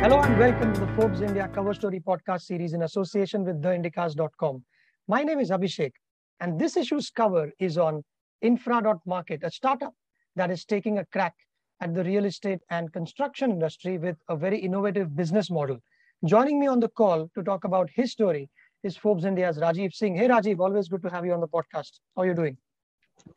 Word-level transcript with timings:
Hello 0.00 0.20
and 0.20 0.38
welcome 0.38 0.72
to 0.74 0.80
the 0.80 0.92
Forbes 0.92 1.22
India 1.22 1.50
Cover 1.52 1.74
Story 1.74 1.98
podcast 1.98 2.42
series 2.42 2.72
in 2.72 2.82
association 2.82 3.44
with 3.44 3.60
theindicast.com. 3.60 4.62
My 5.08 5.24
name 5.24 5.40
is 5.40 5.50
Abhishek, 5.50 5.90
and 6.38 6.56
this 6.56 6.76
issue's 6.76 7.10
cover 7.10 7.50
is 7.58 7.76
on 7.76 8.04
Infra.market, 8.40 9.40
a 9.42 9.50
startup 9.50 9.92
that 10.36 10.52
is 10.52 10.64
taking 10.64 10.98
a 10.98 11.04
crack 11.06 11.34
at 11.80 11.94
the 11.94 12.04
real 12.04 12.26
estate 12.26 12.60
and 12.70 12.92
construction 12.92 13.50
industry 13.50 13.98
with 13.98 14.16
a 14.28 14.36
very 14.36 14.60
innovative 14.60 15.16
business 15.16 15.50
model. 15.50 15.78
Joining 16.24 16.60
me 16.60 16.68
on 16.68 16.78
the 16.78 16.88
call 16.90 17.28
to 17.34 17.42
talk 17.42 17.64
about 17.64 17.90
his 17.92 18.12
story 18.12 18.48
is 18.84 18.96
Forbes 18.96 19.24
India's 19.24 19.58
Rajiv 19.58 19.92
Singh. 19.92 20.14
Hey, 20.14 20.28
Rajiv, 20.28 20.60
always 20.60 20.86
good 20.86 21.02
to 21.02 21.10
have 21.10 21.26
you 21.26 21.32
on 21.32 21.40
the 21.40 21.48
podcast. 21.48 21.98
How 22.14 22.22
are 22.22 22.26
you 22.26 22.34
doing? 22.34 22.56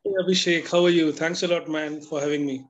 Hey, 0.04 0.12
Abhishek, 0.24 0.70
how 0.72 0.86
are 0.86 0.92
you? 0.92 1.12
Thanks 1.12 1.42
a 1.42 1.48
lot, 1.48 1.68
man, 1.68 2.02
for 2.02 2.22
having 2.22 2.46
me. 2.46 2.68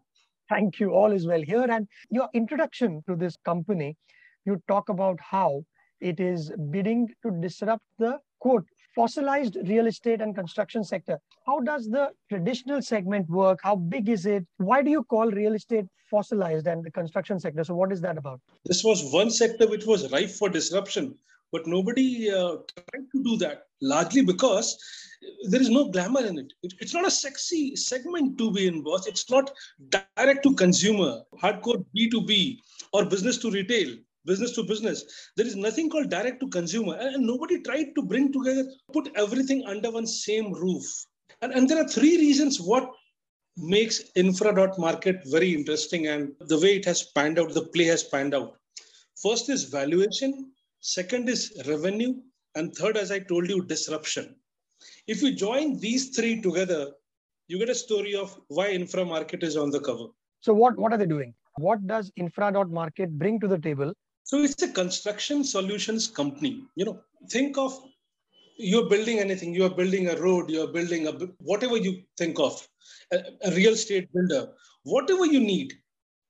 Thank 0.52 0.80
you. 0.80 0.91
All 0.91 1.12
is 1.14 1.26
well 1.26 1.41
here. 1.41 1.66
And 1.70 1.88
your 2.12 2.30
introduction 2.36 3.04
to 3.08 3.16
this 3.16 3.38
company, 3.46 3.98
you 4.46 4.62
talk 4.68 4.90
about 4.90 5.20
how 5.20 5.64
it 6.00 6.20
is 6.20 6.52
bidding 6.70 7.09
to 7.23 7.32
disrupt 7.42 7.86
the 8.00 8.20
quote 8.40 8.66
fossilized 8.95 9.58
real 9.68 9.88
estate 9.88 10.22
and 10.22 10.36
construction 10.36 10.84
sector. 10.84 11.20
How 11.45 11.59
does 11.59 11.90
the 11.90 12.12
traditional 12.30 12.81
segment 12.81 13.30
work? 13.30 13.59
How 13.64 13.76
big 13.76 14.09
is 14.09 14.26
it? 14.26 14.45
Why 14.58 14.81
do 14.81 14.90
you 14.90 15.04
call 15.04 15.31
real 15.31 15.54
estate 15.54 15.86
fossilized 16.09 16.67
and 16.67 16.84
the 16.84 16.91
construction 16.91 17.40
sector? 17.40 17.64
So, 17.64 17.76
what 17.76 17.91
is 17.91 18.02
that 18.02 18.17
about? 18.17 18.41
This 18.66 18.84
was 18.84 19.12
one 19.14 19.30
sector 19.30 19.67
which 19.67 19.86
was 19.86 20.12
ripe 20.12 20.30
for 20.30 20.50
disruption, 20.50 21.16
but 21.52 21.67
nobody 21.67 22.31
uh, 22.31 22.58
tried 22.90 23.05
to 23.14 23.23
do 23.23 23.38
that, 23.38 23.64
largely 23.81 24.23
because 24.23 24.77
there 25.50 25.62
is 25.62 25.70
no 25.70 25.89
glamour 25.89 26.26
in 26.26 26.39
it. 26.39 26.53
it. 26.64 26.73
It's 26.80 26.94
not 26.94 27.08
a 27.08 27.12
sexy 27.12 27.76
segment 27.76 28.38
to 28.39 28.52
be 28.52 28.67
in, 28.67 28.84
boss. 28.84 29.08
It's 29.08 29.30
not 29.30 29.52
direct 30.17 30.44
to 30.44 30.55
consumer, 30.55 31.22
hardcore 31.42 31.86
B2B 31.95 32.58
or 32.94 33.06
business 33.06 33.38
to 33.39 33.52
retail 33.52 33.95
business 34.25 34.52
to 34.53 34.64
business. 34.64 35.03
There 35.36 35.45
is 35.45 35.55
nothing 35.55 35.89
called 35.89 36.09
direct 36.09 36.39
to 36.41 36.50
consumer. 36.50 36.95
And 37.00 37.25
nobody 37.25 37.61
tried 37.61 37.95
to 37.95 38.03
bring 38.03 38.31
together, 38.31 38.66
put 38.94 39.11
everything 39.16 39.63
under 39.66 39.91
one 39.91 40.08
same 40.08 40.53
roof. 40.53 40.83
And, 41.41 41.53
and 41.53 41.69
there 41.69 41.83
are 41.83 41.88
three 41.88 42.17
reasons 42.17 42.59
what 42.59 42.89
makes 43.58 44.02
infra 44.16 44.55
dot 44.55 44.80
market 44.80 45.22
very 45.25 45.53
interesting 45.53 46.08
and 46.08 46.31
the 46.41 46.59
way 46.59 46.78
it 46.78 46.86
has 46.86 47.03
panned 47.16 47.38
out, 47.38 47.53
the 47.53 47.67
play 47.67 47.86
has 47.86 48.03
panned 48.03 48.33
out. 48.33 48.55
First 49.22 49.50
is 49.50 49.66
valuation, 49.66 50.52
second 50.80 51.30
is 51.30 51.61
revenue, 51.67 52.16
and 52.56 52.73
third, 52.75 52.97
as 52.97 53.11
I 53.11 53.19
told 53.19 53.50
you, 53.50 53.63
disruption. 53.66 54.35
If 55.08 55.22
you 55.22 55.35
join 55.35 55.80
these 55.80 56.09
three 56.09 56.41
together, 56.41 56.91
you 57.47 57.59
get 57.59 57.69
a 57.69 57.75
story 57.75 58.16
of 58.16 58.39
why 58.47 58.69
infra 58.69 59.06
market 59.06 59.44
is 59.44 59.58
on 59.58 59.69
the 59.69 59.80
cover. 59.80 60.06
So 60.39 60.53
what, 60.53 60.78
what 60.78 60.91
are 60.94 60.97
they 60.97 61.06
doing? 61.06 61.33
What 61.58 61.85
does 61.85 62.11
infra.market 62.16 63.17
bring 63.19 63.39
to 63.41 63.47
the 63.47 63.59
table 63.59 63.94
so 64.23 64.41
it's 64.41 64.61
a 64.61 64.72
construction 64.72 65.44
solutions 65.44 66.08
company. 66.08 66.64
You 66.75 66.86
know, 66.86 67.00
think 67.30 67.58
of 67.58 67.77
you're 68.58 68.88
building 68.89 69.19
anything. 69.19 69.53
You're 69.53 69.75
building 69.75 70.09
a 70.09 70.16
road. 70.16 70.50
You're 70.50 70.72
building 70.72 71.08
a 71.08 71.11
whatever 71.39 71.78
you 71.78 72.02
think 72.17 72.39
of, 72.39 72.67
a, 73.11 73.17
a 73.44 73.52
real 73.52 73.73
estate 73.73 74.09
builder. 74.13 74.52
Whatever 74.83 75.25
you 75.25 75.39
need, 75.39 75.73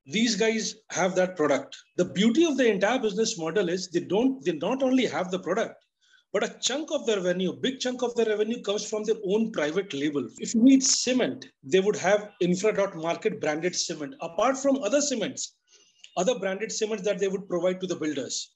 these 0.06 0.36
guys 0.36 0.76
have 0.90 1.16
that 1.16 1.36
product. 1.36 1.78
The 1.98 2.06
beauty 2.06 2.46
of 2.46 2.58
the 2.58 2.70
entire 2.70 3.00
business 3.00 3.38
model 3.38 3.70
is 3.70 3.90
they 3.90 4.00
don't. 4.00 4.44
They 4.44 4.54
not 4.54 4.82
only 4.82 5.06
have 5.06 5.30
the 5.30 5.40
product, 5.40 5.86
but 6.34 6.44
a 6.44 6.58
chunk 6.62 6.92
of 6.92 7.06
their 7.06 7.18
revenue, 7.18 7.54
big 7.54 7.80
chunk 7.80 8.02
of 8.02 8.16
their 8.16 8.28
revenue 8.28 8.62
comes 8.62 8.90
from 8.90 9.04
their 9.04 9.18
own 9.26 9.52
private 9.52 9.94
label. 9.94 10.28
If 10.38 10.56
you 10.56 10.64
need 10.64 10.84
cement, 10.84 11.48
they 11.64 11.82
would 11.82 11.98
have 11.98 12.30
infra.market 12.40 13.42
branded 13.42 13.76
cement 13.76 14.16
apart 14.22 14.58
from 14.58 14.82
other 14.82 15.02
cements 15.02 15.56
other 16.18 16.38
branded 16.40 16.72
cements 16.72 17.04
that 17.04 17.20
they 17.20 17.28
would 17.28 17.48
provide 17.48 17.80
to 17.82 17.88
the 17.88 17.96
builders. 17.96 18.54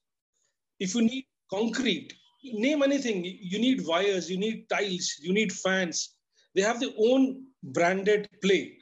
If 0.79 0.95
you 0.95 1.01
need 1.03 1.25
concrete, 1.49 2.13
name 2.43 2.83
anything, 2.83 3.23
you 3.25 3.59
need 3.59 3.85
wires, 3.85 4.29
you 4.29 4.37
need 4.37 4.67
tiles, 4.69 5.15
you 5.21 5.33
need 5.33 5.51
fans. 5.51 6.15
They 6.53 6.61
have 6.61 6.79
their 6.79 6.89
own 6.97 7.43
branded 7.63 8.29
play. 8.41 8.77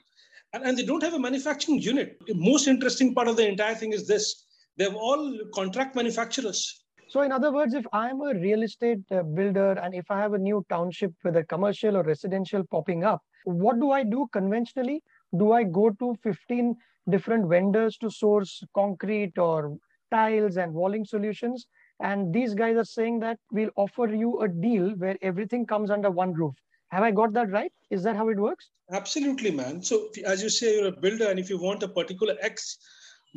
And, 0.54 0.64
and 0.64 0.78
they 0.78 0.86
don't 0.86 1.04
have 1.04 1.14
a 1.14 1.20
manufacturing 1.20 1.80
unit. 1.80 2.18
The 2.28 2.36
most 2.36 2.68
interesting 2.68 3.14
part 3.16 3.28
of 3.28 3.38
the 3.38 3.48
entire 3.48 3.76
thing 3.76 3.94
is 3.94 4.08
this 4.08 4.46
they 4.78 4.86
have 4.86 4.96
all 4.96 5.40
contract 5.54 5.96
manufacturers. 5.96 6.84
So, 7.10 7.22
in 7.22 7.32
other 7.32 7.52
words, 7.52 7.76
if 7.76 7.86
I'm 7.94 8.22
a 8.22 8.34
real 8.34 8.64
estate 8.64 9.04
uh, 9.12 9.22
builder 9.22 9.74
and 9.74 9.94
if 9.94 10.10
I 10.10 10.20
have 10.20 10.34
a 10.34 10.38
new 10.38 10.66
township, 10.70 11.14
whether 11.22 11.44
commercial 11.44 11.96
or 11.98 12.02
residential 12.04 12.64
popping 12.72 13.04
up, 13.04 13.22
what 13.46 13.80
do 13.80 13.92
I 13.92 14.04
do 14.04 14.28
conventionally? 14.34 15.04
Do 15.36 15.52
I 15.52 15.64
go 15.64 15.90
to 15.90 16.16
15 16.24 16.76
different 17.10 17.48
vendors 17.48 17.98
to 17.98 18.10
source 18.10 18.64
concrete 18.74 19.38
or 19.38 19.78
tiles 20.14 20.58
and 20.58 20.74
walling 20.74 21.06
solutions. 21.06 21.68
And 22.00 22.34
these 22.34 22.54
guys 22.54 22.78
are 22.78 22.86
saying 22.86 23.20
that 23.22 23.40
we'll 23.52 23.76
offer 23.76 24.08
you 24.08 24.42
a 24.42 24.48
deal 24.48 24.92
where 24.98 25.18
everything 25.22 25.66
comes 25.66 25.90
under 25.90 26.12
one 26.12 26.34
roof. 26.34 26.56
Have 26.90 27.04
I 27.04 27.12
got 27.12 27.34
that 27.34 27.50
right? 27.52 27.72
Is 27.90 28.04
that 28.04 28.16
how 28.16 28.30
it 28.30 28.38
works? 28.38 28.70
Absolutely, 28.92 29.52
man. 29.52 29.82
So, 29.82 30.10
as 30.26 30.44
you 30.44 30.50
say, 30.50 30.76
you're 30.76 30.90
a 30.90 30.92
builder, 30.92 31.30
and 31.30 31.40
if 31.40 31.50
you 31.50 31.58
want 31.58 31.82
a 31.82 31.88
particular 31.88 32.36
X 32.42 32.78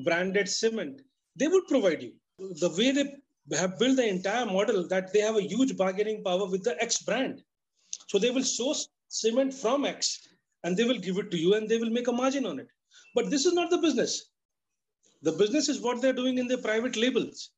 branded 0.05 0.49
cement, 0.49 1.01
they 1.37 1.49
would 1.49 1.67
provide 1.67 2.03
you. 2.03 2.13
The 2.39 2.69
way 2.77 2.91
they 2.91 3.57
have 3.57 3.79
built 3.79 3.97
the 3.97 4.07
entire 4.07 4.45
model, 4.45 4.87
that 4.89 5.13
they 5.13 5.21
have 5.21 5.37
a 5.37 5.43
huge 5.43 5.77
bargaining 5.77 6.23
power 6.23 6.51
with 6.51 6.65
the 6.65 6.81
X 6.83 7.03
brand. 7.03 7.43
So, 8.09 8.19
they 8.19 8.31
will 8.31 8.43
source 8.43 8.89
cement 9.09 9.55
from 9.55 9.87
X 9.87 10.29
and 10.65 10.77
they 10.77 10.85
will 10.85 10.99
give 10.99 11.19
it 11.19 11.31
to 11.31 11.37
you 11.37 11.55
and 11.55 11.69
they 11.69 11.79
will 11.79 11.91
make 11.91 12.09
a 12.09 12.13
margin 12.13 12.47
on 12.47 12.59
it. 12.59 12.69
But 13.15 13.31
this 13.31 13.47
is 13.47 13.53
not 13.53 13.71
the 13.71 13.79
business. 13.79 14.31
The 15.23 15.33
business 15.33 15.69
is 15.69 15.81
what 15.81 16.01
they're 16.01 16.13
doing 16.13 16.39
in 16.39 16.47
their 16.47 16.59
private 16.59 16.97
labels. 16.97 17.51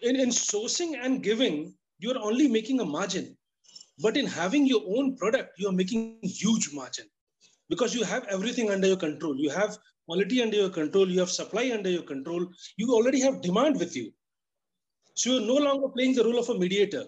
In, 0.00 0.16
in 0.16 0.28
sourcing 0.28 0.94
and 1.00 1.22
giving, 1.22 1.74
you're 1.98 2.18
only 2.18 2.48
making 2.48 2.80
a 2.80 2.84
margin. 2.84 3.36
But 3.98 4.16
in 4.16 4.26
having 4.26 4.66
your 4.66 4.82
own 4.86 5.16
product, 5.16 5.58
you're 5.58 5.72
making 5.72 6.18
huge 6.22 6.70
margin 6.74 7.06
because 7.68 7.94
you 7.94 8.04
have 8.04 8.26
everything 8.28 8.70
under 8.70 8.88
your 8.88 8.96
control. 8.96 9.36
You 9.36 9.50
have 9.50 9.78
quality 10.06 10.42
under 10.42 10.56
your 10.56 10.70
control. 10.70 11.08
You 11.08 11.20
have 11.20 11.30
supply 11.30 11.70
under 11.72 11.90
your 11.90 12.02
control. 12.02 12.46
You 12.76 12.92
already 12.92 13.20
have 13.20 13.40
demand 13.42 13.78
with 13.78 13.96
you. 13.96 14.12
So 15.14 15.30
you're 15.30 15.46
no 15.46 15.54
longer 15.54 15.88
playing 15.88 16.14
the 16.14 16.24
role 16.24 16.38
of 16.38 16.48
a 16.50 16.58
mediator. 16.58 17.04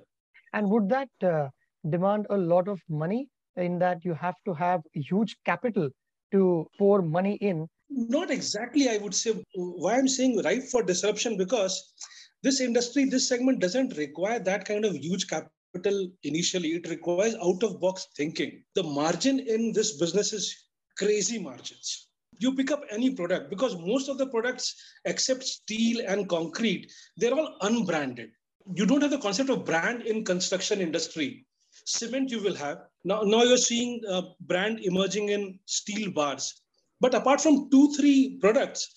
And 0.55 0.70
would 0.70 0.88
that 0.88 1.09
uh, 1.22 1.49
demand 1.91 2.26
a 2.31 2.37
lot 2.37 2.69
of 2.69 2.81
money 2.88 3.28
in 3.59 3.79
that 3.79 4.05
you 4.05 4.15
have 4.15 4.37
to 4.47 4.55
have 4.55 4.81
huge 4.93 5.37
capital 5.45 5.89
to 6.33 6.67
pour 6.79 7.03
money 7.03 7.35
in 7.37 7.69
not 7.91 8.31
exactly, 8.31 8.89
I 8.89 8.99
would 8.99 9.15
say. 9.15 9.43
Why 9.55 9.95
I'm 9.95 10.09
saying 10.09 10.43
ripe 10.45 10.65
for 10.65 10.83
disruption 10.83 11.37
because 11.37 11.95
this 12.43 12.61
industry, 12.61 13.05
this 13.05 13.29
segment 13.29 13.61
doesn't 13.61 13.97
require 13.97 14.39
that 14.41 14.65
kind 14.65 14.85
of 14.85 14.95
huge 14.95 15.27
capital 15.27 16.11
initially. 16.23 16.69
It 16.69 16.89
requires 16.89 17.35
out 17.43 17.63
of 17.63 17.81
box 17.81 18.07
thinking. 18.17 18.63
The 18.75 18.83
margin 18.83 19.41
in 19.41 19.73
this 19.73 19.99
business 19.99 20.33
is 20.33 20.55
crazy 20.99 21.39
margins. 21.39 22.09
You 22.41 22.55
pick 22.55 22.71
up 22.71 22.83
any 22.91 23.15
product 23.15 23.51
because 23.51 23.77
most 23.77 24.09
of 24.09 24.19
the 24.19 24.29
products, 24.29 24.75
except 25.05 25.43
steel 25.43 26.05
and 26.07 26.29
concrete, 26.29 26.93
they're 27.17 27.35
all 27.35 27.57
unbranded. 27.63 28.31
You 28.75 28.87
don't 28.87 29.01
have 29.01 29.11
the 29.11 29.19
concept 29.19 29.51
of 29.51 29.65
brand 29.65 30.03
in 30.03 30.25
construction 30.25 30.81
industry. 30.81 31.47
Cement 31.88 32.31
you 32.31 32.43
will 32.43 32.54
have. 32.54 32.78
Now, 33.04 33.22
now 33.22 33.43
you're 33.43 33.56
seeing 33.56 34.03
a 34.09 34.22
brand 34.41 34.81
emerging 34.81 35.31
in 35.31 35.59
steel 35.66 36.10
bars 36.10 36.60
but 37.00 37.15
apart 37.15 37.41
from 37.41 37.71
two, 37.71 37.93
three 37.94 38.38
products, 38.41 38.91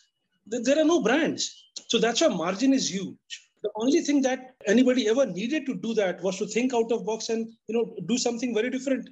there 0.47 0.79
are 0.79 0.85
no 0.85 1.01
brands. 1.01 1.71
So 1.87 1.99
that's 1.99 2.21
why 2.21 2.27
margin 2.29 2.73
is 2.73 2.91
huge. 2.91 3.17
The 3.63 3.69
only 3.75 4.01
thing 4.01 4.21
that 4.23 4.55
anybody 4.65 5.07
ever 5.07 5.25
needed 5.25 5.67
to 5.67 5.75
do 5.75 5.93
that 5.93 6.21
was 6.23 6.37
to 6.37 6.47
think 6.47 6.73
out 6.73 6.91
of 6.91 7.05
box 7.05 7.29
and 7.29 7.47
you 7.67 7.75
know 7.75 7.95
do 8.07 8.17
something 8.17 8.55
very 8.55 8.71
different. 8.71 9.09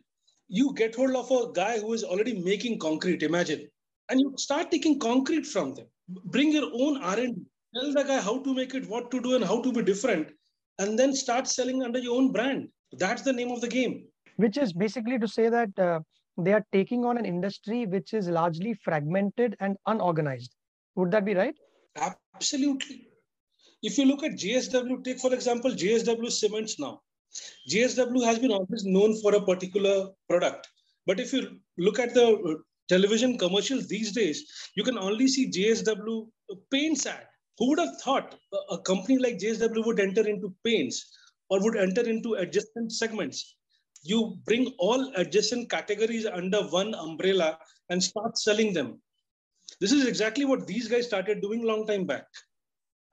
You 0.48 0.74
get 0.74 0.96
hold 0.96 1.16
of 1.16 1.30
a 1.30 1.52
guy 1.54 1.80
who 1.80 1.94
is 1.94 2.04
already 2.04 2.42
making 2.42 2.80
concrete, 2.80 3.22
imagine, 3.22 3.68
and 4.10 4.20
you 4.20 4.34
start 4.38 4.72
taking 4.72 5.00
concrete 5.00 5.46
from 5.46 5.76
them. 5.76 5.86
Bring 6.26 6.52
your 6.52 6.72
own 6.74 6.98
R&D. 7.04 7.36
Tell 7.76 7.94
the 7.94 8.04
guy 8.04 8.20
how 8.20 8.40
to 8.40 8.54
make 8.56 8.74
it, 8.74 8.90
what 8.90 9.12
to 9.12 9.22
do, 9.22 9.36
and 9.36 9.46
how 9.46 9.62
to 9.62 9.72
be 9.72 9.84
different, 9.84 10.32
and 10.80 10.98
then 10.98 11.14
start 11.14 11.48
selling 11.48 11.84
under 11.84 12.00
your 12.00 12.18
own 12.18 12.32
brand. 12.32 12.70
That's 12.94 13.22
the 13.22 13.34
name 13.34 13.52
of 13.52 13.62
the 13.62 13.68
game. 13.68 14.06
Which 14.38 14.58
is 14.58 14.74
basically 14.74 15.20
to 15.20 15.28
say 15.28 15.50
that 15.50 15.78
uh, 15.78 16.00
they 16.38 16.54
are 16.54 16.66
taking 16.72 17.06
on 17.06 17.18
an 17.18 17.26
industry 17.26 17.86
which 17.86 18.14
is 18.14 18.30
largely 18.30 18.74
fragmented 18.74 19.56
and 19.60 19.78
unorganized. 19.86 20.56
Would 20.96 21.12
that 21.12 21.26
be 21.26 21.34
right? 21.34 21.56
Absolutely. 22.36 23.08
If 23.84 23.98
you 23.98 24.06
look 24.06 24.24
at 24.24 24.34
JSW, 24.34 25.04
take 25.04 25.20
for 25.20 25.34
example 25.34 25.72
JSW 25.72 26.32
Cements 26.32 26.80
now. 26.80 27.02
JSW 27.70 28.26
has 28.26 28.40
been 28.40 28.52
always 28.52 28.86
known 28.86 29.20
for 29.22 29.36
a 29.36 29.42
particular 29.42 30.10
product. 30.30 30.68
But 31.06 31.20
if 31.20 31.32
you 31.32 31.60
look 31.78 32.00
at 32.00 32.14
the 32.14 32.28
uh, 32.28 32.56
television 32.90 33.38
commercials 33.38 33.88
these 33.88 34.12
days, 34.12 34.46
you 34.76 34.84
can 34.84 34.98
only 34.98 35.28
see 35.28 35.52
JSW 35.52 36.28
paints 36.72 37.06
ad. 37.06 37.26
Who 37.58 37.70
would 37.70 37.80
have 37.80 38.02
thought 38.02 38.36
a 38.72 38.78
company 38.80 39.20
like 39.20 39.38
JSW 39.38 39.86
would 39.86 40.00
enter 40.00 40.28
into 40.28 40.54
paints 40.66 41.06
or 41.50 41.62
would 41.64 41.78
enter 41.78 42.02
into 42.02 42.36
adjacent 42.36 42.92
segments? 42.92 43.56
you 44.04 44.38
bring 44.46 44.74
all 44.78 45.12
adjacent 45.16 45.70
categories 45.70 46.26
under 46.26 46.62
one 46.64 46.94
umbrella 46.96 47.58
and 47.90 48.02
start 48.02 48.38
selling 48.38 48.74
them. 48.74 49.02
This 49.80 49.92
is 49.92 50.08
exactly 50.08 50.46
what 50.46 50.68
these 50.68 50.88
guys 50.88 51.06
started 51.06 51.42
doing 51.42 51.64
long 51.64 51.86
time 51.86 52.06
back. 52.06 52.26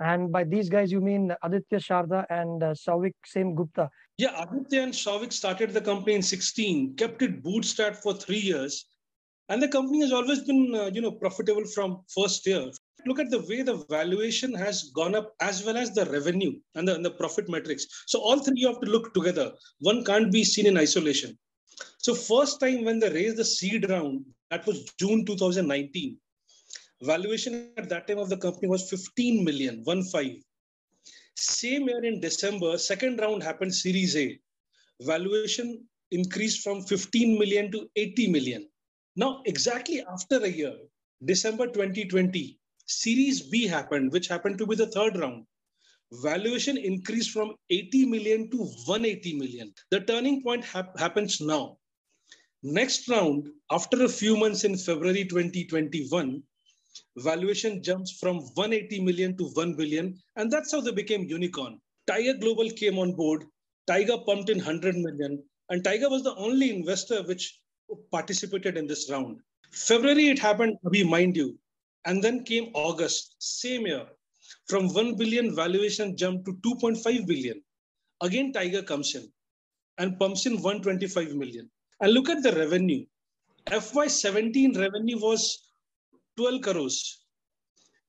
And 0.00 0.30
by 0.30 0.44
these 0.44 0.68
guys, 0.68 0.92
you 0.92 1.00
mean 1.00 1.34
Aditya 1.42 1.78
Sharda 1.78 2.26
and 2.28 2.62
uh, 2.62 2.74
Souvik 2.74 3.14
Sengupta. 3.26 3.88
Yeah, 4.18 4.42
Aditya 4.42 4.82
and 4.82 4.92
Souvik 4.92 5.32
started 5.32 5.72
the 5.72 5.80
company 5.80 6.14
in 6.14 6.22
16, 6.22 6.96
kept 6.96 7.22
it 7.22 7.42
bootstrapped 7.42 7.96
for 7.96 8.12
three 8.12 8.38
years. 8.38 8.86
And 9.48 9.62
the 9.62 9.69
company 9.69 10.00
has 10.00 10.12
always 10.12 10.40
been, 10.40 10.75
uh, 10.75 10.90
you 10.93 11.00
know, 11.00 11.12
profitable 11.12 11.64
from 11.66 12.02
first 12.14 12.46
year. 12.46 12.70
Look 13.06 13.20
at 13.20 13.31
the 13.31 13.40
way 13.48 13.62
the 13.62 13.84
valuation 13.88 14.52
has 14.54 14.90
gone 14.94 15.14
up 15.14 15.32
as 15.40 15.64
well 15.64 15.76
as 15.76 15.94
the 15.94 16.06
revenue 16.06 16.58
and 16.75 16.88
the, 16.88 16.94
and 16.94 17.04
the 17.04 17.12
profit 17.12 17.48
metrics. 17.48 17.87
So 18.06 18.19
all 18.20 18.40
three 18.40 18.56
you 18.56 18.66
have 18.66 18.81
to 18.81 18.90
look 18.90 19.14
together. 19.14 19.52
One 19.81 20.04
can't 20.04 20.32
be 20.32 20.43
seen 20.43 20.66
in 20.66 20.76
isolation. 20.76 21.38
So 21.98 22.14
first 22.14 22.58
time 22.58 22.84
when 22.84 22.98
they 22.98 23.10
raised 23.10 23.37
the 23.37 23.44
seed 23.44 23.88
round, 23.88 24.25
that 24.50 24.66
was 24.66 24.84
June 24.98 25.25
2019 25.25 26.19
Valuation 27.02 27.72
at 27.76 27.90
that 27.90 28.08
time 28.08 28.19
of 28.19 28.31
the 28.31 28.37
company 28.38 28.69
was 28.69 28.88
15 28.88 29.44
million, 29.44 29.82
one 29.84 30.02
five. 30.04 30.32
Same 31.34 31.88
year 31.88 32.02
in 32.02 32.20
December, 32.20 32.78
second 32.78 33.20
round 33.20 33.43
happened, 33.43 33.75
Series 33.75 34.16
A. 34.16 34.38
Valuation 35.02 35.87
increased 36.10 36.62
from 36.62 36.82
15 36.82 37.38
million 37.38 37.70
to 37.72 37.90
80 37.96 38.31
million. 38.31 38.66
Now, 39.16 39.42
exactly 39.46 40.02
after 40.02 40.36
a 40.44 40.48
year, 40.48 40.76
December 41.24 41.66
2020, 41.68 42.58
Series 42.86 43.40
B 43.42 43.66
happened, 43.66 44.12
which 44.12 44.28
happened 44.28 44.58
to 44.58 44.66
be 44.66 44.76
the 44.76 44.86
third 44.88 45.16
round. 45.16 45.46
Valuation 46.12 46.76
increased 46.76 47.30
from 47.30 47.56
80 47.70 48.06
million 48.06 48.50
to 48.50 48.58
180 48.58 49.38
million. 49.38 49.74
The 49.90 50.00
turning 50.00 50.42
point 50.42 50.64
ha- 50.64 50.92
happens 50.98 51.40
now. 51.40 51.78
Next 52.62 53.08
round, 53.08 53.48
after 53.70 54.04
a 54.04 54.08
few 54.08 54.36
months 54.36 54.64
in 54.64 54.76
February 54.76 55.24
2021, 55.24 56.42
valuation 57.16 57.82
jumps 57.82 58.12
from 58.12 58.36
180 58.54 59.00
million 59.00 59.36
to 59.38 59.44
1 59.48 59.76
billion. 59.76 60.19
And 60.36 60.50
that's 60.50 60.72
how 60.72 60.82
they 60.82 60.92
became 60.92 61.24
unicorn. 61.24 61.80
Tiger 62.06 62.34
Global 62.34 62.70
came 62.70 62.98
on 62.98 63.14
board. 63.14 63.44
Tiger 63.86 64.19
pumped 64.26 64.50
in 64.50 64.58
100 64.58 64.96
million. 64.96 65.42
And 65.70 65.82
Tiger 65.82 66.10
was 66.10 66.22
the 66.22 66.34
only 66.36 66.70
investor 66.70 67.22
which 67.22 67.58
participated 68.10 68.76
in 68.76 68.86
this 68.86 69.10
round. 69.10 69.40
February, 69.72 70.28
it 70.28 70.38
happened, 70.38 70.76
we 70.84 71.04
mind 71.04 71.36
you. 71.36 71.58
And 72.04 72.22
then 72.22 72.44
came 72.44 72.70
August, 72.74 73.36
same 73.38 73.86
year. 73.86 74.06
From 74.68 74.88
1 74.88 75.16
billion 75.16 75.54
valuation 75.54 76.16
jumped 76.16 76.46
to 76.46 76.54
2.5 76.54 77.26
billion. 77.26 77.60
Again, 78.22 78.52
Tiger 78.52 78.82
comes 78.82 79.14
in 79.14 79.30
and 79.98 80.18
pumps 80.18 80.46
in 80.46 80.54
125 80.62 81.34
million. 81.34 81.70
And 82.00 82.12
look 82.12 82.28
at 82.28 82.42
the 82.42 82.52
revenue. 82.52 83.04
FY17 83.66 84.78
revenue 84.78 85.18
was 85.18 85.72
12 86.36 86.62
crores. 86.62 87.24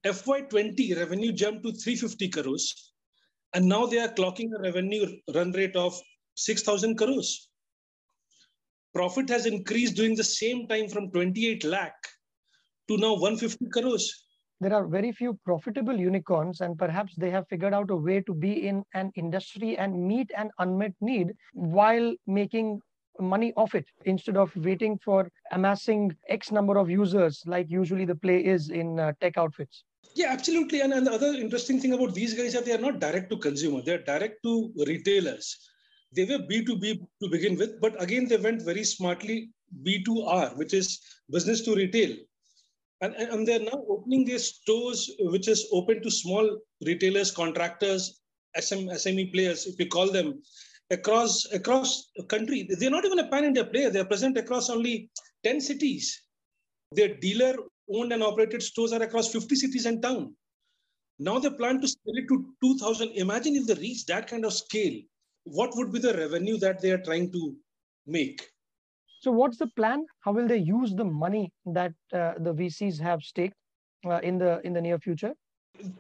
FY20 0.05 0.95
revenue 0.97 1.31
jumped 1.31 1.63
to 1.63 1.71
350 1.71 2.29
crores. 2.29 2.93
And 3.53 3.65
now 3.65 3.85
they 3.85 3.99
are 3.99 4.09
clocking 4.09 4.49
a 4.55 4.61
revenue 4.61 5.07
run 5.33 5.51
rate 5.51 5.75
of 5.75 5.99
6,000 6.35 6.95
crores. 6.97 7.46
Profit 8.97 9.29
has 9.29 9.45
increased 9.45 9.95
during 9.95 10.15
the 10.15 10.23
same 10.23 10.67
time 10.67 10.89
from 10.89 11.11
28 11.11 11.63
lakh 11.65 11.93
to 12.87 12.97
now 12.97 13.13
150 13.13 13.67
crores. 13.69 14.25
There 14.59 14.73
are 14.73 14.87
very 14.87 15.11
few 15.11 15.37
profitable 15.45 15.95
unicorns, 15.95 16.61
and 16.61 16.75
perhaps 16.79 17.13
they 17.15 17.29
have 17.29 17.47
figured 17.47 17.75
out 17.75 17.91
a 17.91 17.95
way 17.95 18.21
to 18.21 18.33
be 18.33 18.67
in 18.67 18.83
an 18.95 19.11
industry 19.13 19.77
and 19.77 20.07
meet 20.07 20.31
an 20.35 20.49
unmet 20.57 20.93
need 20.99 21.33
while 21.53 22.15
making 22.25 22.81
money 23.19 23.53
off 23.55 23.75
it 23.75 23.85
instead 24.05 24.35
of 24.35 24.51
waiting 24.55 24.97
for 25.05 25.29
amassing 25.51 26.17
X 26.27 26.51
number 26.51 26.79
of 26.79 26.89
users, 26.89 27.43
like 27.45 27.69
usually 27.69 28.05
the 28.05 28.15
play 28.15 28.43
is 28.43 28.71
in 28.71 28.99
uh, 28.99 29.13
tech 29.21 29.37
outfits. 29.37 29.83
Yeah, 30.15 30.31
absolutely. 30.31 30.81
And, 30.81 30.91
and 30.91 31.05
the 31.05 31.11
other 31.11 31.33
interesting 31.35 31.79
thing 31.79 31.93
about 31.93 32.15
these 32.15 32.33
guys 32.33 32.55
are 32.55 32.61
they 32.61 32.73
are 32.73 32.79
not 32.79 32.99
direct 32.99 33.29
to 33.29 33.37
consumer, 33.37 33.83
they're 33.83 34.01
direct 34.01 34.41
to 34.41 34.73
retailers. 34.87 35.55
They 36.13 36.25
were 36.25 36.39
B2B 36.39 37.05
to 37.21 37.29
begin 37.29 37.57
with, 37.57 37.81
but 37.81 38.01
again, 38.01 38.27
they 38.27 38.37
went 38.37 38.61
very 38.61 38.83
smartly 38.83 39.49
B2R, 39.83 40.57
which 40.57 40.73
is 40.73 40.99
business 41.29 41.61
to 41.61 41.75
retail. 41.75 42.15
And, 43.01 43.13
and 43.13 43.47
they're 43.47 43.59
now 43.59 43.83
opening 43.89 44.25
their 44.25 44.39
stores, 44.39 45.11
which 45.19 45.47
is 45.47 45.67
open 45.71 46.01
to 46.01 46.09
small 46.09 46.59
retailers, 46.85 47.31
contractors, 47.31 48.21
SM, 48.59 48.89
SME 48.89 49.31
players, 49.33 49.67
if 49.67 49.79
you 49.79 49.87
call 49.87 50.11
them, 50.11 50.41
across 50.89 51.45
across 51.53 52.09
the 52.15 52.23
country. 52.23 52.67
They're 52.67 52.89
not 52.89 53.05
even 53.05 53.19
a 53.19 53.27
pan-India 53.27 53.65
player. 53.65 53.89
They're 53.89 54.05
present 54.05 54.37
across 54.37 54.69
only 54.69 55.11
10 55.43 55.61
cities. 55.61 56.23
Their 56.93 57.15
dealer-owned 57.15 58.13
and 58.13 58.23
operated 58.23 58.63
stores 58.63 58.93
are 58.93 59.03
across 59.03 59.31
50 59.31 59.55
cities 59.55 59.85
and 59.85 60.01
town. 60.01 60.33
Now 61.19 61.39
they 61.39 61.49
plan 61.49 61.81
to 61.81 61.87
scale 61.87 62.15
it 62.15 62.27
to 62.29 62.53
2,000. 62.63 63.11
Imagine 63.11 63.55
if 63.55 63.67
they 63.67 63.73
reach 63.75 64.05
that 64.05 64.27
kind 64.27 64.45
of 64.45 64.53
scale. 64.53 65.01
What 65.51 65.71
would 65.75 65.91
be 65.91 65.99
the 65.99 66.13
revenue 66.13 66.57
that 66.59 66.81
they 66.81 66.91
are 66.91 66.97
trying 66.97 67.31
to 67.31 67.55
make? 68.05 68.47
So, 69.19 69.31
what's 69.31 69.57
the 69.57 69.67
plan? 69.67 70.05
How 70.19 70.31
will 70.31 70.47
they 70.47 70.57
use 70.57 70.93
the 70.93 71.05
money 71.05 71.51
that 71.65 71.93
uh, 72.13 72.33
the 72.37 72.53
VCs 72.53 72.99
have 72.99 73.21
staked 73.21 73.55
uh, 74.05 74.19
in 74.23 74.37
the 74.37 74.61
in 74.63 74.73
the 74.73 74.81
near 74.81 74.99
future? 74.99 75.33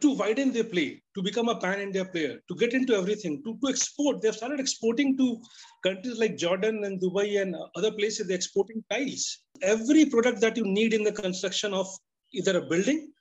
to 0.01 0.13
widen 0.15 0.51
their 0.51 0.63
play, 0.63 1.01
to 1.15 1.21
become 1.21 1.49
a 1.49 1.59
pan-India 1.59 2.05
player, 2.05 2.39
to 2.47 2.55
get 2.55 2.73
into 2.73 2.95
everything, 2.95 3.43
to, 3.43 3.57
to 3.63 3.69
export. 3.69 4.21
They've 4.21 4.35
started 4.35 4.59
exporting 4.59 5.17
to 5.17 5.39
countries 5.83 6.17
like 6.17 6.37
Jordan 6.37 6.83
and 6.83 7.01
Dubai 7.01 7.41
and 7.41 7.55
other 7.75 7.91
places. 7.91 8.27
They're 8.27 8.37
exporting 8.37 8.83
tiles. 8.89 9.39
Every 9.61 10.05
product 10.05 10.41
that 10.41 10.57
you 10.57 10.65
need 10.65 10.93
in 10.93 11.03
the 11.03 11.11
construction 11.11 11.73
of 11.73 11.87
either 12.33 12.57
a 12.57 12.65
building 12.65 13.11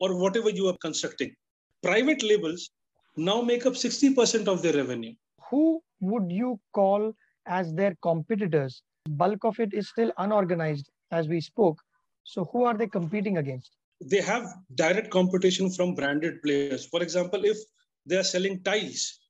or 0.00 0.16
whatever 0.16 0.50
you 0.50 0.68
are 0.68 0.76
constructing. 0.80 1.34
Private 1.82 2.22
labels 2.22 2.70
now 3.16 3.42
make 3.42 3.66
up 3.66 3.74
60% 3.74 4.48
of 4.48 4.62
their 4.62 4.74
revenue. 4.74 5.14
Who 5.50 5.82
would 6.00 6.30
you 6.30 6.60
call 6.72 7.12
as 7.46 7.72
their 7.74 7.96
competitors? 8.02 8.82
Bulk 9.08 9.44
of 9.44 9.58
it 9.60 9.74
is 9.74 9.88
still 9.88 10.12
unorganized 10.18 10.90
as 11.10 11.28
we 11.28 11.40
spoke. 11.40 11.80
So 12.24 12.44
who 12.52 12.64
are 12.64 12.76
they 12.76 12.86
competing 12.86 13.38
against? 13.38 13.76
they 14.00 14.20
have 14.20 14.54
direct 14.74 15.10
competition 15.10 15.70
from 15.70 15.94
branded 15.94 16.42
players. 16.42 16.86
For 16.86 17.02
example, 17.02 17.44
if 17.44 17.58
they 18.06 18.16
are 18.16 18.24
selling 18.24 18.62
tiles, 18.62 19.20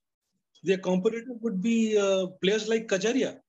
their 0.63 0.77
competitor 0.77 1.33
would 1.41 1.61
be 1.61 1.97
uh, 1.97 2.27
players 2.41 2.67
like 2.67 2.87
Kajaria. 2.87 3.39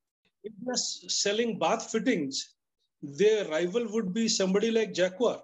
If 0.45 0.53
they 0.61 0.71
are 0.71 0.77
selling 0.77 1.59
bath 1.59 1.91
fittings, 1.91 2.55
their 3.03 3.47
rival 3.49 3.87
would 3.93 4.13
be 4.13 4.29
somebody 4.29 4.71
like 4.71 4.93
Jaquar 4.93 5.41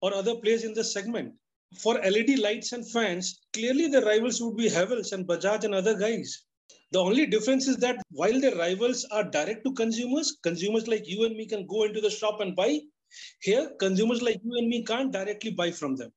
or 0.00 0.14
other 0.14 0.36
players 0.36 0.64
in 0.64 0.74
the 0.74 0.84
segment. 0.84 1.34
For 1.78 1.94
LED 1.94 2.38
lights 2.38 2.72
and 2.72 2.88
fans, 2.90 3.40
clearly 3.52 3.88
the 3.88 4.02
rivals 4.02 4.40
would 4.40 4.56
be 4.56 4.68
Havells 4.68 5.12
and 5.12 5.26
Bajaj 5.26 5.64
and 5.64 5.74
other 5.74 5.98
guys. 5.98 6.45
The 6.92 7.00
only 7.00 7.26
difference 7.26 7.66
is 7.66 7.76
that 7.78 8.00
while 8.10 8.40
the 8.40 8.54
rivals 8.56 9.04
are 9.10 9.24
direct 9.24 9.64
to 9.64 9.72
consumers, 9.72 10.36
consumers 10.42 10.86
like 10.86 11.08
you 11.08 11.24
and 11.24 11.36
me 11.36 11.46
can 11.46 11.66
go 11.66 11.84
into 11.84 12.00
the 12.00 12.10
shop 12.10 12.40
and 12.40 12.54
buy, 12.54 12.80
here, 13.40 13.72
consumers 13.80 14.22
like 14.22 14.40
you 14.44 14.56
and 14.58 14.68
me 14.68 14.84
can't 14.84 15.12
directly 15.12 15.50
buy 15.50 15.72
from 15.72 15.96
them. 15.96 16.12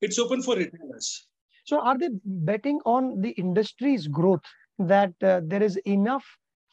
It's 0.00 0.18
open 0.18 0.42
for 0.42 0.56
retailers. 0.56 1.26
So, 1.64 1.80
are 1.80 1.98
they 1.98 2.10
betting 2.24 2.80
on 2.86 3.20
the 3.20 3.30
industry's 3.30 4.06
growth 4.06 4.44
that 4.78 5.12
uh, 5.22 5.40
there 5.44 5.62
is 5.62 5.76
enough 5.78 6.24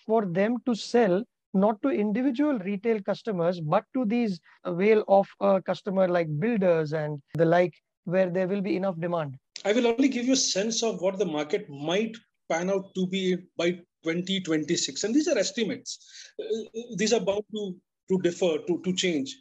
for 0.06 0.26
them 0.26 0.58
to 0.66 0.76
sell 0.76 1.24
not 1.54 1.82
to 1.82 1.90
individual 1.90 2.60
retail 2.60 3.02
customers, 3.02 3.60
but 3.60 3.86
to 3.96 4.06
these 4.06 4.40
whale 4.66 5.04
of 5.08 5.28
a 5.40 5.62
customer 5.62 6.08
like 6.08 6.28
builders 6.40 6.94
and 6.94 7.22
the 7.34 7.46
like, 7.46 7.74
where 8.04 8.30
there 8.30 8.48
will 8.48 8.62
be 8.62 8.76
enough 8.76 9.00
demand? 9.00 9.36
I 9.64 9.74
will 9.74 9.88
only 9.88 10.10
give 10.10 10.26
you 10.26 10.34
a 10.34 10.38
sense 10.38 10.84
of 10.84 11.02
what 11.02 11.18
the 11.18 11.26
market 11.26 11.68
might 11.70 12.16
pan 12.50 12.70
out 12.70 12.94
to 12.96 13.08
be 13.08 13.38
by 13.58 13.72
2026. 14.04 15.04
And 15.04 15.14
these 15.14 15.28
are 15.28 15.38
estimates. 15.38 16.00
Uh, 16.40 16.82
these 16.98 17.14
are 17.14 17.20
bound 17.20 17.44
to, 17.54 17.76
to 18.10 18.20
differ, 18.22 18.58
to, 18.68 18.82
to 18.84 18.94
change 18.94 19.36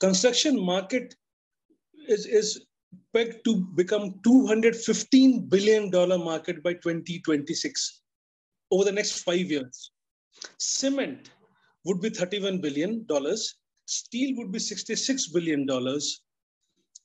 construction 0.00 0.60
market 0.60 1.14
is, 2.08 2.26
is 2.26 2.66
pegged 3.12 3.44
to 3.44 3.66
become 3.74 4.14
$215 4.26 5.48
billion 5.48 5.90
market 6.24 6.62
by 6.62 6.74
2026 6.74 8.02
over 8.70 8.84
the 8.84 8.92
next 8.92 9.22
five 9.22 9.50
years. 9.50 9.92
Cement 10.58 11.30
would 11.84 12.00
be 12.00 12.10
$31 12.10 12.60
billion. 12.60 13.06
Steel 13.86 14.36
would 14.36 14.52
be 14.52 14.58
$66 14.58 15.32
billion. 15.32 15.66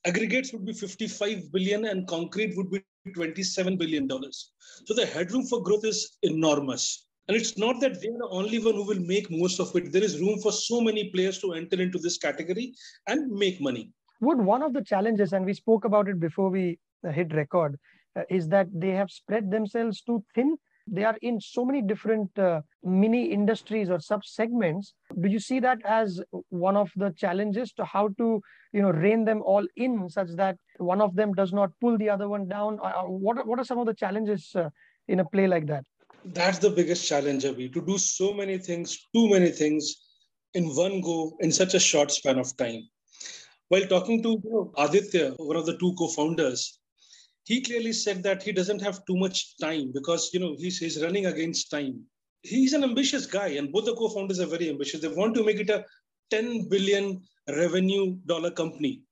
Aggregates 0.05 0.51
would 0.51 0.65
be 0.65 0.73
55 0.73 1.51
billion 1.51 1.85
and 1.85 2.07
concrete 2.07 2.55
would 2.57 2.71
be 2.71 2.83
27 3.13 3.77
billion 3.77 4.07
dollars. 4.07 4.51
So 4.85 4.93
the 4.93 5.05
headroom 5.05 5.45
for 5.45 5.61
growth 5.61 5.85
is 5.85 6.17
enormous. 6.23 7.07
And 7.27 7.37
it's 7.37 7.57
not 7.57 7.79
that 7.81 8.01
they're 8.01 8.17
the 8.17 8.27
only 8.31 8.59
one 8.59 8.73
who 8.73 8.85
will 8.85 8.99
make 8.99 9.29
most 9.29 9.59
of 9.59 9.75
it. 9.75 9.91
There 9.91 10.03
is 10.03 10.19
room 10.19 10.39
for 10.39 10.51
so 10.51 10.81
many 10.81 11.09
players 11.11 11.39
to 11.39 11.53
enter 11.53 11.79
into 11.79 11.99
this 11.99 12.17
category 12.17 12.73
and 13.07 13.31
make 13.31 13.61
money. 13.61 13.91
Would 14.21 14.39
one 14.39 14.63
of 14.63 14.73
the 14.73 14.83
challenges, 14.83 15.33
and 15.33 15.45
we 15.45 15.53
spoke 15.53 15.85
about 15.85 16.09
it 16.09 16.19
before 16.19 16.49
we 16.49 16.79
hit 17.11 17.33
record, 17.33 17.79
uh, 18.15 18.23
is 18.29 18.47
that 18.49 18.67
they 18.73 18.89
have 18.89 19.09
spread 19.09 19.49
themselves 19.49 20.01
too 20.01 20.23
thin 20.35 20.57
they 20.87 21.03
are 21.03 21.17
in 21.21 21.39
so 21.39 21.65
many 21.65 21.81
different 21.81 22.37
uh, 22.37 22.61
mini 22.83 23.25
industries 23.25 23.89
or 23.89 23.99
sub 23.99 24.25
segments. 24.25 24.93
Do 25.19 25.29
you 25.29 25.39
see 25.39 25.59
that 25.59 25.79
as 25.85 26.21
one 26.49 26.77
of 26.77 26.91
the 26.95 27.11
challenges 27.11 27.71
to 27.73 27.85
how 27.85 28.09
to 28.17 28.41
you 28.73 28.81
know 28.81 28.91
rein 28.91 29.25
them 29.25 29.41
all 29.43 29.65
in 29.75 30.09
such 30.09 30.29
that 30.35 30.57
one 30.77 31.01
of 31.01 31.15
them 31.15 31.33
does 31.33 31.53
not 31.53 31.71
pull 31.79 31.97
the 31.97 32.09
other 32.09 32.27
one 32.27 32.47
down? 32.47 32.79
Uh, 32.81 33.03
what, 33.03 33.45
what 33.45 33.59
are 33.59 33.65
some 33.65 33.79
of 33.79 33.85
the 33.85 33.93
challenges 33.93 34.51
uh, 34.55 34.69
in 35.07 35.19
a 35.19 35.25
play 35.25 35.47
like 35.47 35.67
that? 35.67 35.85
That's 36.25 36.59
the 36.59 36.69
biggest 36.69 37.07
challenge 37.07 37.43
Abhi, 37.43 37.73
to 37.73 37.81
do 37.81 37.97
so 37.97 38.33
many 38.33 38.57
things 38.57 39.07
too 39.13 39.29
many 39.29 39.49
things 39.49 39.95
in 40.53 40.65
one 40.75 41.01
go 41.01 41.37
in 41.39 41.51
such 41.51 41.73
a 41.73 41.79
short 41.79 42.11
span 42.11 42.37
of 42.37 42.55
time. 42.57 42.87
While 43.69 43.85
talking 43.87 44.21
to 44.23 44.29
you 44.29 44.51
know, 44.51 44.73
aditya 44.77 45.31
one 45.37 45.55
of 45.55 45.65
the 45.65 45.77
two 45.77 45.93
co-founders 45.97 46.79
he 47.43 47.61
clearly 47.61 47.93
said 47.93 48.23
that 48.23 48.43
he 48.43 48.51
doesn't 48.51 48.81
have 48.81 49.05
too 49.05 49.17
much 49.17 49.57
time 49.57 49.91
because 49.93 50.29
you 50.33 50.39
know 50.39 50.55
he's, 50.57 50.77
he's 50.77 51.01
running 51.01 51.25
against 51.25 51.71
time. 51.71 52.01
He's 52.43 52.73
an 52.73 52.83
ambitious 52.83 53.25
guy 53.25 53.49
and 53.49 53.71
both 53.71 53.85
the 53.85 53.95
co-founders 53.95 54.39
are 54.39 54.47
very 54.47 54.69
ambitious. 54.69 55.01
They 55.01 55.07
want 55.07 55.35
to 55.35 55.43
make 55.43 55.59
it 55.59 55.69
a 55.69 55.85
10 56.31 56.69
billion 56.69 57.21
revenue 57.47 58.17
dollar 58.25 58.51
company. 58.51 59.03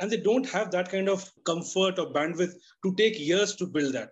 And 0.00 0.10
they 0.10 0.18
don't 0.18 0.46
have 0.50 0.70
that 0.72 0.90
kind 0.90 1.08
of 1.08 1.30
comfort 1.46 1.98
or 1.98 2.12
bandwidth 2.12 2.52
to 2.84 2.94
take 2.96 3.18
years 3.18 3.56
to 3.56 3.66
build 3.66 3.94
that. 3.94 4.10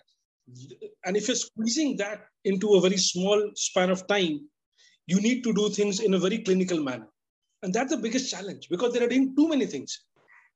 And 1.05 1.17
if 1.17 1.29
you're 1.29 1.37
squeezing 1.37 1.97
that 1.99 2.25
into 2.45 2.75
a 2.75 2.81
very 2.81 2.97
small 2.97 3.51
span 3.55 3.91
of 3.91 4.07
time 4.07 4.49
you 5.07 5.21
need 5.21 5.43
to 5.45 5.53
do 5.53 5.69
things 5.69 6.01
in 6.01 6.15
a 6.15 6.19
very 6.19 6.39
clinical 6.39 6.83
manner. 6.83 7.09
And 7.63 7.73
that's 7.73 7.91
the 7.91 8.01
biggest 8.01 8.31
challenge 8.31 8.69
because 8.69 8.93
they 8.93 9.05
are 9.05 9.09
doing 9.09 9.35
too 9.37 9.49
many 9.49 9.67
things 9.67 10.05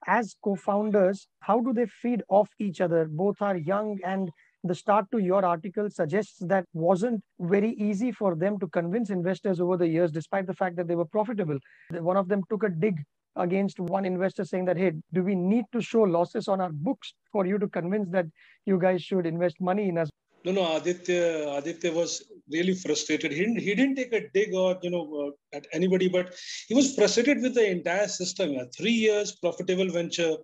as 0.06 0.36
co-founders 0.42 1.28
how 1.40 1.60
do 1.60 1.72
they 1.72 1.86
feed 1.86 2.22
off 2.28 2.48
each 2.58 2.80
other? 2.80 3.06
Both 3.06 3.40
are 3.40 3.56
young 3.56 3.98
and 4.04 4.30
the 4.64 4.74
start 4.74 5.06
to 5.12 5.18
your 5.18 5.44
article 5.44 5.88
suggests 5.88 6.38
that 6.40 6.64
wasn't 6.72 7.22
very 7.38 7.70
easy 7.72 8.10
for 8.12 8.34
them 8.34 8.58
to 8.58 8.66
convince 8.68 9.10
investors 9.10 9.60
over 9.60 9.76
the 9.76 9.86
years 9.86 10.10
despite 10.10 10.46
the 10.46 10.54
fact 10.54 10.76
that 10.76 10.88
they 10.88 10.96
were 10.96 11.04
profitable. 11.04 11.58
One 11.90 12.16
of 12.16 12.28
them 12.28 12.42
took 12.50 12.64
a 12.64 12.68
dig 12.68 12.96
against 13.36 13.78
one 13.78 14.04
investor 14.04 14.44
saying 14.44 14.64
that 14.64 14.76
hey 14.76 14.92
do 15.12 15.22
we 15.22 15.34
need 15.34 15.64
to 15.72 15.80
show 15.80 16.02
losses 16.02 16.48
on 16.48 16.60
our 16.60 16.72
books 16.72 17.14
for 17.30 17.46
you 17.46 17.58
to 17.58 17.68
convince 17.68 18.08
that 18.10 18.26
you 18.66 18.78
guys 18.78 19.02
should 19.02 19.26
invest 19.26 19.60
money 19.60 19.88
in 19.88 19.98
us 19.98 20.10
no 20.44 20.52
no 20.58 20.64
aditya 20.76 21.22
aditya 21.58 21.90
was 22.00 22.12
really 22.50 22.74
frustrated 22.74 23.30
he 23.32 23.40
didn't, 23.40 23.60
he 23.66 23.74
didn't 23.74 23.96
take 23.96 24.12
a 24.12 24.28
dig 24.34 24.54
or 24.54 24.78
you 24.82 24.90
know 24.90 25.04
uh, 25.22 25.56
at 25.56 25.66
anybody 25.72 26.08
but 26.08 26.34
he 26.68 26.74
was 26.74 26.94
frustrated 26.94 27.42
with 27.42 27.54
the 27.54 27.66
entire 27.76 28.08
system 28.08 28.52
yeah. 28.52 28.64
three 28.76 28.98
years 29.06 29.36
profitable 29.46 29.90
venture 29.90 30.34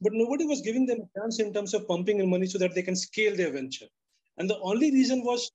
but 0.00 0.12
nobody 0.12 0.44
was 0.44 0.60
giving 0.60 0.84
them 0.86 0.98
a 1.00 1.18
chance 1.18 1.40
in 1.40 1.52
terms 1.52 1.72
of 1.74 1.88
pumping 1.88 2.18
in 2.20 2.28
money 2.28 2.46
so 2.46 2.58
that 2.58 2.74
they 2.74 2.82
can 2.82 2.96
scale 2.96 3.34
their 3.36 3.52
venture 3.52 3.88
and 4.38 4.50
the 4.50 4.58
only 4.60 4.90
reason 4.90 5.24
was 5.24 5.50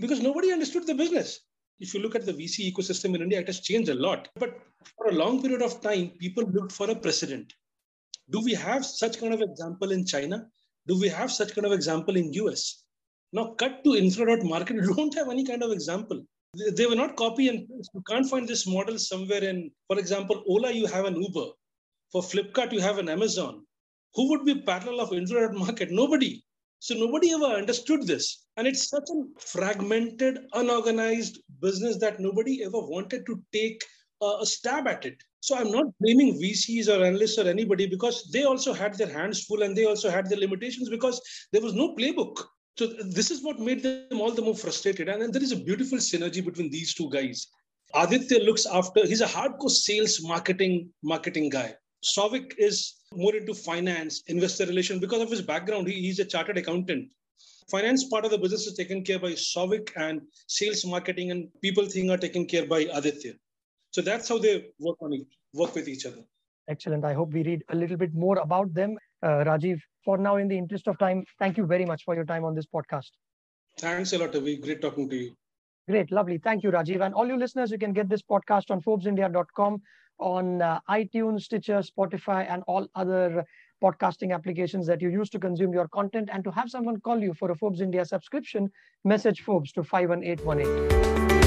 because 0.00 0.20
nobody 0.20 0.52
understood 0.52 0.86
the 0.86 0.94
business 0.94 1.40
if 1.80 1.94
you 1.94 2.00
look 2.00 2.14
at 2.14 2.26
the 2.26 2.32
VC 2.32 2.72
ecosystem 2.72 3.14
in 3.14 3.22
India, 3.22 3.40
it 3.40 3.46
has 3.46 3.60
changed 3.60 3.88
a 3.88 3.94
lot. 3.94 4.28
But 4.36 4.58
for 4.96 5.08
a 5.08 5.12
long 5.12 5.40
period 5.40 5.62
of 5.62 5.80
time, 5.80 6.10
people 6.18 6.44
looked 6.44 6.72
for 6.72 6.90
a 6.90 6.94
precedent. 6.94 7.52
Do 8.30 8.40
we 8.40 8.52
have 8.54 8.84
such 8.84 9.20
kind 9.20 9.32
of 9.32 9.40
example 9.40 9.92
in 9.92 10.04
China? 10.04 10.46
Do 10.86 10.98
we 10.98 11.08
have 11.08 11.30
such 11.30 11.54
kind 11.54 11.66
of 11.66 11.72
example 11.72 12.16
in 12.16 12.32
US? 12.32 12.84
Now, 13.32 13.54
cut 13.58 13.84
to 13.84 13.94
infra 13.94 14.42
market, 14.44 14.76
you 14.76 14.94
don't 14.96 15.14
have 15.14 15.28
any 15.28 15.44
kind 15.44 15.62
of 15.62 15.72
example. 15.72 16.22
They 16.76 16.86
were 16.86 16.96
not 16.96 17.16
copy 17.16 17.48
and. 17.48 17.66
You 17.94 18.02
can't 18.08 18.28
find 18.28 18.48
this 18.48 18.66
model 18.66 18.98
somewhere 18.98 19.44
in, 19.44 19.70
for 19.86 19.98
example, 19.98 20.42
Ola, 20.48 20.72
you 20.72 20.86
have 20.86 21.04
an 21.04 21.20
Uber. 21.20 21.50
For 22.10 22.22
Flipkart, 22.22 22.72
you 22.72 22.80
have 22.80 22.98
an 22.98 23.08
Amazon. 23.08 23.66
Who 24.14 24.30
would 24.30 24.46
be 24.46 24.62
parallel 24.62 25.00
of 25.00 25.12
infra 25.12 25.52
market? 25.52 25.90
Nobody. 25.90 26.42
So 26.80 26.94
nobody 26.94 27.32
ever 27.32 27.44
understood 27.44 28.06
this. 28.06 28.46
And 28.56 28.66
it's 28.66 28.88
such 28.88 29.08
a 29.10 29.22
fragmented, 29.38 30.38
unorganized 30.54 31.40
business 31.60 31.98
that 31.98 32.20
nobody 32.20 32.62
ever 32.64 32.78
wanted 32.78 33.26
to 33.26 33.42
take 33.52 33.82
a 34.22 34.46
stab 34.46 34.88
at 34.88 35.04
it. 35.04 35.22
So 35.40 35.56
I'm 35.56 35.70
not 35.70 35.86
blaming 36.00 36.40
VCs 36.40 36.88
or 36.88 37.04
analysts 37.04 37.38
or 37.38 37.46
anybody 37.46 37.86
because 37.86 38.30
they 38.32 38.44
also 38.44 38.72
had 38.72 38.94
their 38.94 39.12
hands 39.12 39.44
full 39.44 39.62
and 39.62 39.76
they 39.76 39.84
also 39.84 40.10
had 40.10 40.28
their 40.28 40.38
limitations 40.38 40.88
because 40.88 41.20
there 41.52 41.62
was 41.62 41.74
no 41.74 41.94
playbook. 41.94 42.42
So 42.78 42.86
this 42.86 43.32
is 43.32 43.42
what 43.42 43.58
made 43.58 43.82
them 43.82 44.20
all 44.20 44.30
the 44.30 44.40
more 44.40 44.54
frustrated. 44.54 45.08
And, 45.08 45.20
and 45.20 45.34
there 45.34 45.42
is 45.42 45.50
a 45.50 45.56
beautiful 45.56 45.98
synergy 45.98 46.44
between 46.44 46.70
these 46.70 46.94
two 46.94 47.10
guys. 47.10 47.48
Aditya 47.92 48.38
looks 48.44 48.66
after, 48.66 49.04
he's 49.04 49.20
a 49.20 49.26
hardcore 49.26 49.70
sales 49.70 50.20
marketing 50.22 50.90
marketing 51.02 51.48
guy. 51.48 51.74
Souvik 52.16 52.52
is 52.56 52.94
more 53.12 53.34
into 53.34 53.52
finance, 53.52 54.22
investor 54.28 54.66
relation 54.66 55.00
because 55.00 55.22
of 55.22 55.30
his 55.30 55.42
background. 55.42 55.88
He, 55.88 55.94
he's 55.94 56.20
a 56.20 56.24
chartered 56.24 56.58
accountant. 56.58 57.08
Finance 57.68 58.08
part 58.08 58.24
of 58.24 58.30
the 58.30 58.38
business 58.38 58.68
is 58.68 58.74
taken 58.74 59.02
care 59.02 59.18
by 59.18 59.32
Souvik 59.32 59.90
and 59.96 60.20
sales 60.46 60.84
marketing 60.84 61.32
and 61.32 61.48
people 61.60 61.86
thing 61.86 62.10
are 62.10 62.16
taken 62.16 62.46
care 62.46 62.66
by 62.66 62.86
Aditya. 62.94 63.32
So 63.90 64.02
that's 64.02 64.28
how 64.28 64.38
they 64.38 64.66
work 64.78 64.98
on 65.02 65.14
it, 65.14 65.26
work 65.52 65.74
with 65.74 65.88
each 65.88 66.06
other. 66.06 66.22
Excellent. 66.68 67.04
I 67.04 67.14
hope 67.14 67.32
we 67.32 67.42
read 67.42 67.64
a 67.70 67.74
little 67.74 67.96
bit 67.96 68.14
more 68.14 68.38
about 68.38 68.72
them. 68.72 68.96
Uh, 69.20 69.42
Rajiv, 69.48 69.80
for 70.08 70.16
now, 70.16 70.36
in 70.36 70.48
the 70.48 70.56
interest 70.56 70.88
of 70.88 70.98
time, 70.98 71.22
thank 71.38 71.58
you 71.58 71.66
very 71.66 71.84
much 71.84 72.02
for 72.02 72.14
your 72.14 72.24
time 72.24 72.42
on 72.42 72.54
this 72.54 72.64
podcast. 72.64 73.10
Thanks 73.78 74.14
a 74.14 74.18
lot, 74.18 74.34
Avi. 74.34 74.56
Great 74.56 74.80
talking 74.80 75.06
to 75.10 75.16
you. 75.16 75.34
Great, 75.86 76.10
lovely. 76.10 76.38
Thank 76.38 76.62
you, 76.62 76.70
Rajiv. 76.70 77.04
And 77.04 77.14
all 77.14 77.26
you 77.28 77.36
listeners, 77.36 77.70
you 77.70 77.76
can 77.76 77.92
get 77.92 78.08
this 78.08 78.22
podcast 78.22 78.70
on 78.70 78.80
ForbesIndia.com 78.80 79.82
on 80.18 80.62
uh, 80.62 80.80
iTunes, 80.88 81.42
Stitcher, 81.42 81.80
Spotify, 81.90 82.50
and 82.50 82.62
all 82.66 82.88
other 82.94 83.44
podcasting 83.84 84.34
applications 84.34 84.86
that 84.86 85.02
you 85.02 85.10
use 85.10 85.28
to 85.28 85.38
consume 85.38 85.74
your 85.74 85.88
content. 85.88 86.30
And 86.32 86.42
to 86.44 86.50
have 86.52 86.70
someone 86.70 87.00
call 87.00 87.20
you 87.20 87.34
for 87.34 87.50
a 87.50 87.54
Forbes 87.54 87.82
India 87.82 88.06
subscription, 88.06 88.70
message 89.04 89.42
Forbes 89.42 89.72
to 89.72 89.84
51818. 89.84 91.37